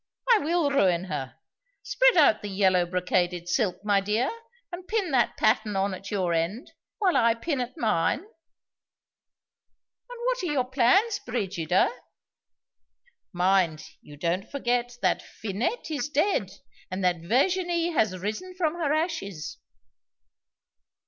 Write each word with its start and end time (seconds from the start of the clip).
I 0.33 0.39
will 0.39 0.71
ruin 0.71 1.03
her. 1.03 1.35
Spread 1.83 2.17
out 2.17 2.41
the 2.41 2.49
yellow 2.49 2.87
brocaded 2.87 3.47
silk, 3.47 3.85
my 3.85 4.01
dear, 4.01 4.31
and 4.71 4.87
pin 4.87 5.11
that 5.11 5.37
pattern 5.37 5.75
on 5.75 5.93
at 5.93 6.09
your 6.09 6.33
end, 6.33 6.71
while 6.97 7.15
I 7.15 7.35
pin 7.35 7.61
at 7.61 7.77
mine. 7.77 8.21
And 8.21 8.27
what 10.25 10.41
are 10.41 10.47
your 10.51 10.63
plans, 10.65 11.19
Brigida? 11.23 11.91
(Mind 13.31 13.83
you 14.01 14.17
don't 14.17 14.49
forget 14.49 14.97
that 15.03 15.21
Finette 15.21 15.91
is 15.91 16.09
dead, 16.09 16.49
and 16.89 17.03
that 17.05 17.21
Virginie 17.21 17.91
has 17.91 18.17
risen 18.17 18.55
from 18.55 18.73
her 18.79 18.91
ashes.) 18.91 19.59